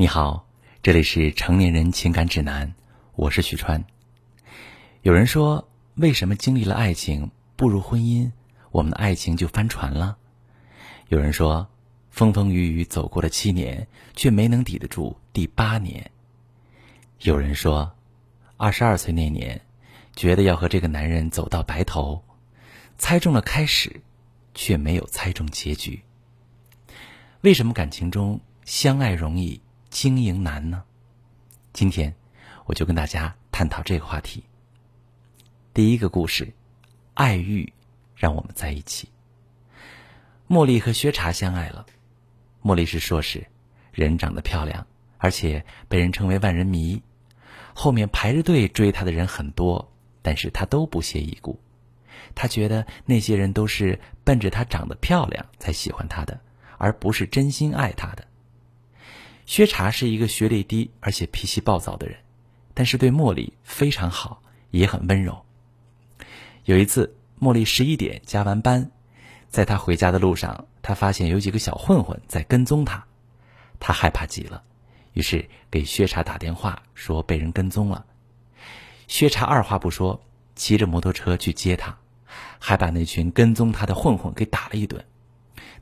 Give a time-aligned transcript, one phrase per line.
[0.00, 0.46] 你好，
[0.80, 2.72] 这里是成年人情感指南，
[3.16, 3.84] 我是许川。
[5.02, 8.30] 有人说，为什么经历了爱情，步入婚姻，
[8.70, 10.16] 我们的爱情就翻船了？
[11.08, 11.68] 有人说，
[12.10, 16.08] 风风雨雨走过了七年，却没能抵得住第八年。
[17.22, 17.92] 有人说，
[18.56, 19.60] 二十二岁那年，
[20.14, 22.22] 觉得要和这个男人走到白头，
[22.98, 24.00] 猜中了开始，
[24.54, 26.00] 却没有猜中结局。
[27.40, 29.60] 为什么感情中相爱容易？
[29.90, 30.84] 经营难呢？
[31.72, 32.14] 今天
[32.66, 34.44] 我就跟大家探讨这个话题。
[35.72, 36.52] 第一个故事，
[37.14, 37.72] 爱欲
[38.14, 39.08] 让我们在一起。
[40.48, 41.86] 茉莉和薛茶相爱了。
[42.62, 43.46] 茉莉是硕士，
[43.92, 47.02] 人长得漂亮，而且被人称为万人迷。
[47.72, 51.58] 后面排着队追她的人很多，但是她都不屑一顾。
[52.34, 56.38] 她觉得那些人都是奔着她长得漂亮才喜欢她的，
[56.76, 58.27] 而不是真心爱她的。
[59.48, 62.18] 薛茶是一个学历低而且脾气暴躁的人，
[62.74, 65.46] 但是对茉莉非常好，也很温柔。
[66.64, 68.90] 有一次，茉莉十一点加完班，
[69.48, 73.06] 在她回家的路上，她发现有几个小混混在跟踪她，
[73.80, 74.64] 她害怕极了，
[75.14, 78.04] 于是给薛茶打电话说被人跟踪了。
[79.06, 80.22] 薛茶二话不说，
[80.56, 81.96] 骑着摩托车去接她，
[82.58, 85.06] 还把那群跟踪她的混混给打了一顿。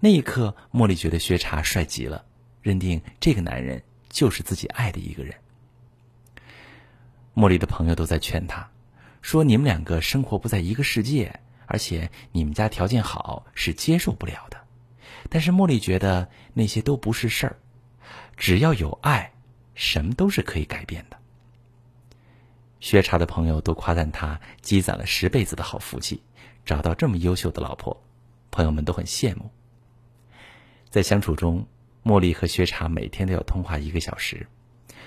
[0.00, 2.26] 那一刻，茉莉觉得薛茶帅极了。
[2.64, 5.34] 认定这个男人就是自己爱的一个人。
[7.34, 8.66] 茉莉的朋友都在劝他，
[9.20, 14.58] 说：“你们两个生活不在一个世界，而且你们家条件好，是接受不了的。”
[15.28, 17.56] 但是茉莉觉得那些都不是事儿，
[18.34, 19.30] 只要有爱，
[19.74, 21.18] 什么都是可以改变的。
[22.80, 26.22] 薛茶的朋友都夸赞他积攒了十辈子的好福气，
[26.64, 28.02] 找到这么优秀的老婆，
[28.50, 29.50] 朋友们都很羡慕。
[30.88, 31.66] 在相处中。
[32.04, 34.46] 茉莉和薛茶每天都要通话一个小时，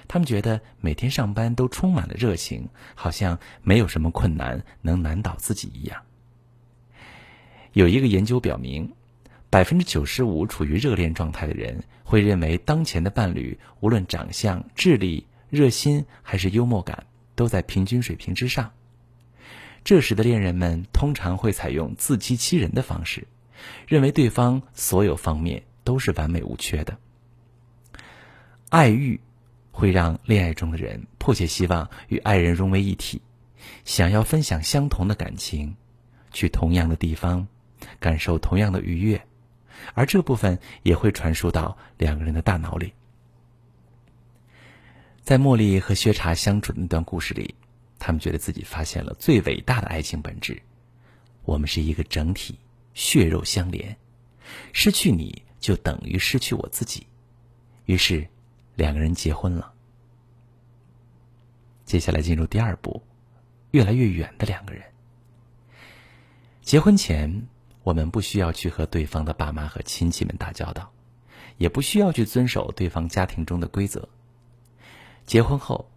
[0.07, 6.01] 他们觉得每天上班都充满了热情，好像没有什么困难能难倒自己一样。
[7.73, 8.91] 有一个研究表明，
[9.51, 18.71] 百分之九十五处于热恋状态的人会认为当前的伴侣无论长相、智力、热心还是幽默感都在平均水平之上。
[19.83, 23.27] 这时的恋人们通常会采用自欺欺人的方式，
[23.87, 25.61] 认为对方所有方面。
[25.87, 26.97] 都是完美无缺的。
[28.67, 29.21] 爱欲
[29.71, 33.21] 会让恋爱中的人迫切希望与爱人融为一体，
[33.85, 35.77] 想要分享相同的感情，
[36.33, 37.47] 去同样的地方，
[38.01, 39.25] 感受同样的愉悦，
[39.93, 42.91] 而这部分也会传输到两个人的大脑里。
[45.21, 47.55] 在茉莉和薛茶相处的那段故事里，
[47.97, 50.61] 他们觉得自己发现了最伟大的爱情本质：
[51.45, 52.59] 我们是一个整体，
[52.93, 53.95] 血肉相连，
[54.73, 55.43] 失去你。
[55.67, 57.05] 就等于失去我自己，
[57.87, 58.25] 于是
[58.75, 59.73] 两个人结婚了。
[61.83, 63.03] 接下来进入第二步，
[63.71, 64.81] 越来越远的两个人。
[66.61, 67.49] 结婚前，
[67.83, 70.89] 我们不需要去和对方的爸妈和亲戚们打交道，
[71.57, 74.07] 也不需要去遵守对方家庭中的规则。
[75.25, 75.91] 结婚后，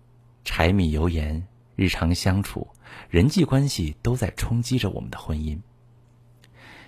[0.44, 2.66] 柴米油盐、日常相处、
[3.08, 5.60] 人际关系都在冲击着我们的婚姻。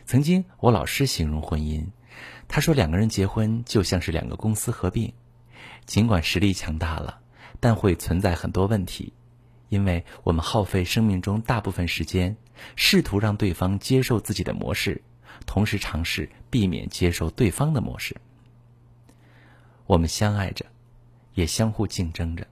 [0.04, 1.86] 曾经，我老师形容婚姻。
[2.48, 5.12] 他说：“两个人结婚就像是两个公司合并，
[5.86, 7.20] 尽管实力强大了，
[7.60, 9.12] 但会存在很多问题，
[9.68, 12.36] 因为我们耗费生命中大部分时间，
[12.76, 15.00] 试图让对方接受自己的模式，
[15.46, 18.14] 同时尝试避免接受对方的模式。
[19.86, 20.66] 我们相爱着，
[21.34, 22.46] 也相互竞争着，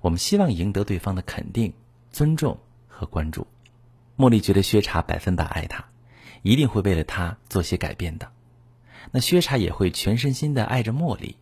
[0.00, 1.72] 我们希望赢得对方的肯定、
[2.10, 2.58] 尊重
[2.88, 3.46] 和关注。”
[4.18, 5.82] 茉莉觉得薛茶百分百爱他，
[6.42, 8.30] 一定会为了他做些改变的。
[9.12, 11.36] 那薛茶也会全身心的爱着茉莉，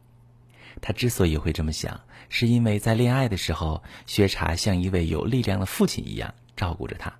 [0.80, 7.12] 他之所以会这么想，是因为在恋爱的时候，薛茶像一位有力量的父亲一样照顾着他。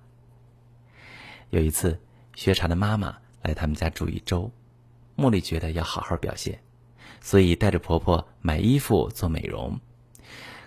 [1.49, 1.99] 有一次，
[2.35, 4.51] 薛茶的妈妈来他们家住一周，
[5.17, 6.59] 茉莉觉得要好好表现，
[7.21, 9.79] 所以带着婆婆买衣服做美容。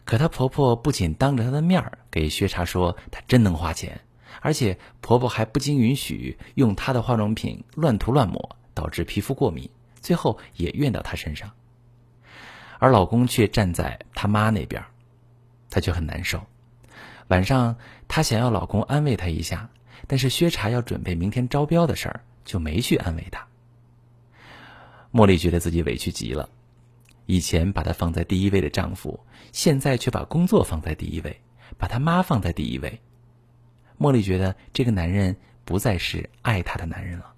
[0.04, 4.00] 可她婆婆不仅当着她的面儿给薛茶说她真能花钱，
[4.40, 8.56] 而且婆婆还不经允许用她的化妆品乱涂乱抹。
[8.74, 9.68] 导致皮肤过敏，
[10.00, 11.50] 最后也怨到她身上，
[12.78, 14.84] 而老公却站在他妈那边，
[15.70, 16.44] 她却很难受。
[17.28, 17.76] 晚上，
[18.08, 19.70] 她想要老公安慰她一下，
[20.06, 23.46] 但是薛茶要准备明天招标的事儿，就没去安慰她。
[25.12, 26.48] 茉莉觉得自己委屈极了，
[27.26, 29.20] 以前把她放在第一位的丈夫，
[29.52, 31.40] 现在却把工作放在第一位，
[31.78, 33.00] 把她妈放在第一位。
[33.98, 37.31] 茉莉觉得这个男人不再是爱她的男人了。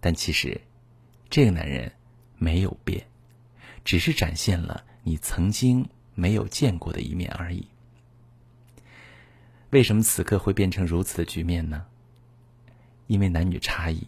[0.00, 0.60] 但其实，
[1.28, 1.92] 这个男人
[2.36, 3.06] 没有变，
[3.84, 7.66] 只是展现了你曾经没有见过的一面而已。
[9.70, 11.84] 为什么此刻会变成如此的局面呢？
[13.06, 14.06] 因为男女差异，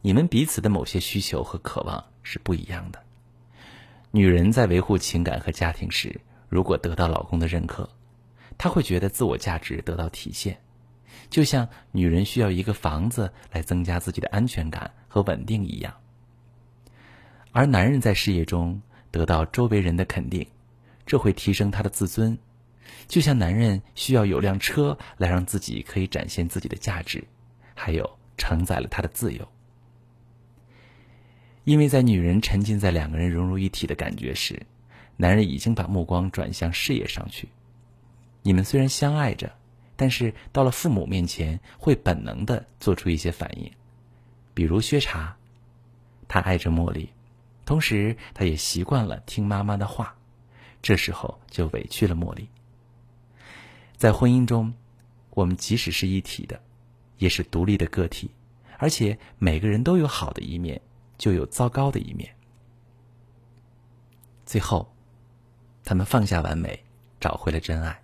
[0.00, 3.02] 你们彼此的某些需求和渴望是不一样的。
[4.10, 7.88] 女人在维护情感和家庭时，如果得到老公的认可，
[8.58, 10.60] 她会觉得自我价值得到体现，
[11.30, 15.94] 就像女人需要一个房子来增加自己的安全感和稳定一样。
[17.52, 18.80] 而男人在事业中
[19.10, 20.46] 得到周围人的肯定，
[21.04, 22.36] 这会提升他的自尊，
[23.06, 27.22] 就像男人需要有辆车来让自己可以展现自己的价值，
[27.74, 29.46] 还有承载了他的自由。
[31.64, 34.60] 因为在女人沉浸在两个人融入一体的感觉时，
[35.16, 37.48] 男人已经把目光转向事业上去。
[38.42, 39.52] 你们虽然相爱着，
[40.02, 43.70] 但是到了父母面前，会本能的做出一些反应，
[44.52, 45.36] 比如薛茶，
[46.26, 47.08] 他爱着茉莉，
[47.64, 50.12] 同时他也习惯了听妈妈的话，
[50.82, 52.48] 这时候就委屈了茉莉。
[53.96, 54.74] 在婚姻中，
[55.30, 56.60] 我们即使是一体的，
[57.18, 58.28] 也是独立的个体，
[58.78, 60.82] 而且每个人都有好的一面。
[61.16, 62.34] 就有糟糕的一面。
[64.44, 64.92] 最后，
[65.84, 66.82] 他们放下完美，
[67.20, 68.02] 找回了真爱。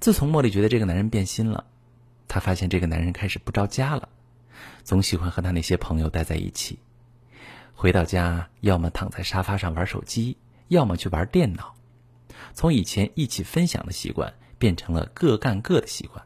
[0.00, 1.66] 自从茉莉觉得这个男人变心了，
[2.26, 4.08] 她发现这个男人开始不着家了，
[4.82, 6.78] 总喜欢和他那些朋友待在一起。
[7.74, 10.38] 回到家，要么躺在沙发上玩手机，
[10.68, 11.74] 要么去玩电脑。
[12.54, 16.24] 从以前一起分享的习惯，变成了各干各的习惯。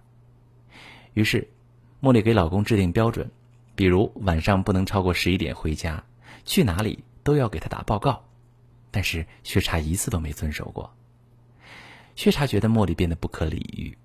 [1.15, 1.49] 于是，
[2.01, 3.31] 茉莉给老公制定标准。
[3.77, 6.05] 比如晚上不能超过十一点回家，
[6.45, 8.25] 去哪里都要给他打报告，
[8.93, 10.95] 但是薛茶一次都没遵守过。
[12.17, 13.97] 薛茶觉得茉莉变得不可理喻，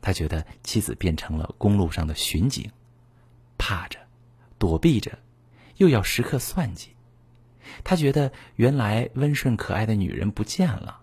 [0.00, 2.70] 他觉得妻子变成了公路上的巡警，
[3.58, 3.98] 怕着，
[4.58, 5.18] 躲避着，
[5.76, 6.90] 又要时刻算计。
[7.84, 11.00] 他觉得原来温顺可爱的女人不见了，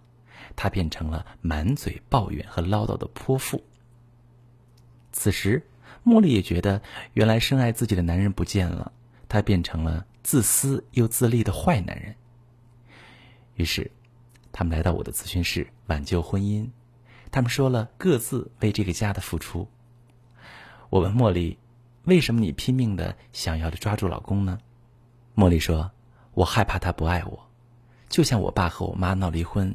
[0.55, 3.63] 她变成了满嘴抱怨和唠叨的泼妇。
[5.11, 5.63] 此时。
[6.05, 6.81] 茉莉也觉得，
[7.13, 8.91] 原来深爱自己的男人不见了，
[9.27, 12.15] 他变成了自私又自利的坏男人。
[13.55, 13.91] 于是，
[14.59, 16.67] 他们来到我的咨询室挽救婚姻。
[17.31, 19.69] 他们说了各自为这个家的付出。
[20.89, 21.57] 我问茉莉
[22.03, 24.59] ：“为什么你拼命的想要的抓住老公呢？”
[25.33, 25.89] 茉莉说
[26.35, 27.47] ：“我害怕他不爱我，
[28.09, 29.73] 就像我爸和我妈闹离婚，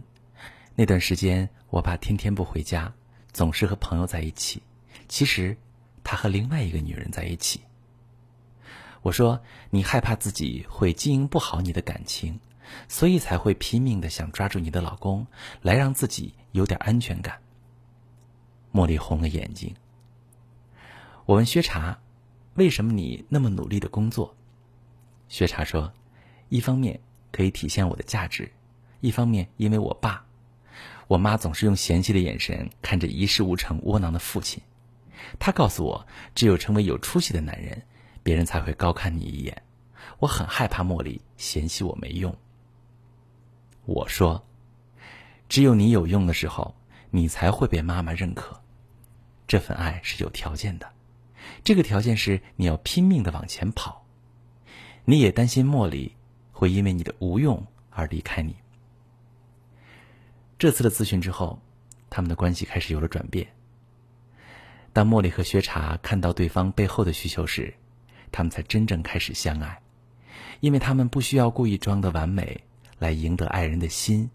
[0.75, 2.92] 那段时间我爸天天不回家，
[3.32, 4.62] 总是和朋友在一起。
[5.08, 5.56] 其实……”
[6.04, 7.62] 他和另外一个女人在一起。
[9.00, 9.40] 我说
[9.70, 12.38] ：“你害怕自己会经营不好你的感情，
[12.88, 15.26] 所以才会拼命的想抓住你的老公，
[15.62, 17.38] 来让自己有点安全感。”
[18.72, 19.75] 茉莉红了眼睛。
[21.26, 21.99] 我问薛茶
[22.55, 24.37] ：“为什么你那么努力的工作？”
[25.28, 25.93] 薛茶说
[26.50, 27.00] ：“一方面
[27.32, 28.52] 可以体现我的价值，
[29.00, 30.25] 一方面因为我爸、
[31.06, 34.62] 我妈总是用嫌弃的眼神看着一事无成、窝囊的父亲。”
[35.38, 37.82] 他告诉我，只有成为有出息的男人，
[38.22, 39.62] 别人才会高看你一眼。
[40.19, 42.37] 我很害怕茉莉嫌弃我没用。
[43.86, 44.44] 我说，
[45.48, 46.75] 只有你有用的时候，
[47.10, 48.60] 你才会被妈妈认可。
[49.46, 50.90] 这份爱是有条件的，
[51.62, 54.06] 这个条件是你要拼命的往前跑。
[55.04, 56.14] 你也担心茉莉
[56.50, 58.56] 会因为你的无用而离开你。
[60.58, 61.61] 这次的咨询之后，
[62.09, 63.47] 他们的关系开始有了转变。
[64.94, 67.75] 当茉莉和薛茶看到对方背后的需求时，
[68.32, 69.78] 他们才真正开始相爱，
[70.61, 72.59] 因为他们不需要故意装的完美
[73.04, 74.30] 来赢得爱人的心，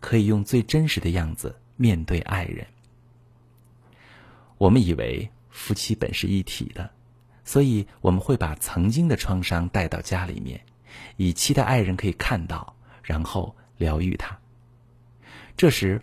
[0.00, 2.66] 可以用最真实的样子面对爱人。
[4.58, 6.90] 我们以为夫妻本是一体的，
[7.42, 10.60] 所以我们会把曾经的创伤带到家里面，
[11.16, 14.38] 以期待爱人可以看到，然后疗愈他。
[15.56, 16.02] 这时，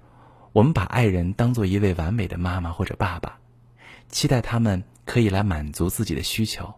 [0.52, 3.38] 我们把爱人当做一位完美的妈妈或者爸爸。
[4.10, 6.74] 期待他们可以来满足自己的需求。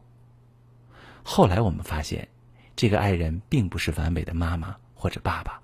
[1.23, 2.27] 后来我们发现，
[2.75, 5.61] 这个爱人并不是完美的妈妈或者爸爸。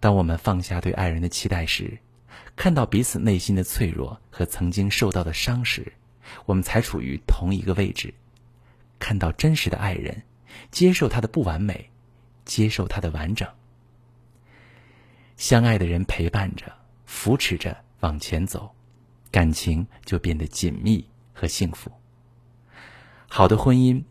[0.00, 1.98] 当我们放下对爱人的期待时，
[2.56, 5.92] 看到彼此内心的脆弱和曾经受到的伤时，
[6.46, 8.12] 我们才处于同一个位置，
[8.98, 10.22] 看到真实的爱人，
[10.70, 11.90] 接受他的不完美，
[12.44, 13.48] 接受他的完整。
[15.36, 16.72] 相爱的人陪伴着，
[17.06, 18.74] 扶持着往前走。
[19.30, 21.90] 感情就变得紧密和幸福。
[23.28, 24.04] 好的婚姻，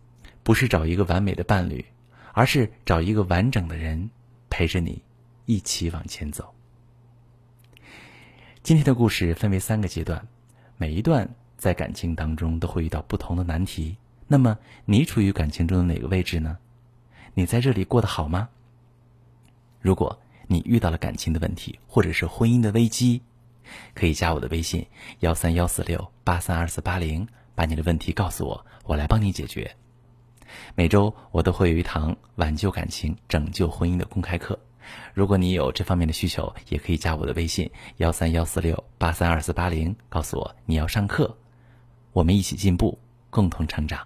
[0.44, 1.86] 不是找一个完美的伴侣，
[2.34, 4.10] 而是找一个完整的人
[4.50, 5.02] 陪着你
[5.46, 6.54] 一起往前走。
[8.62, 10.28] 今天的故事分为三个阶段，
[10.78, 13.96] 每一段在感情当中都会遇到不同的难题。
[14.28, 16.58] 那么你处于感情中的哪个位置呢？
[17.36, 18.50] 你在这里过得好吗？
[19.80, 23.22] 如果你遇到了感情的问题，或者是婚姻的危机，
[23.94, 24.88] 可以加我的微信
[25.20, 29.75] 幺三幺四六八三二四八零，把你的问题告诉我，我来帮你解决。
[30.75, 34.57] 每周我都会有一堂挽救感情、拯救婚姻的公开课。
[35.13, 41.36] 如果你有这方面的需求，也可以加我的微信幺三幺四六八三二四八零，告诉我你要上课，
[42.12, 44.05] 我们一起进步，共同成长。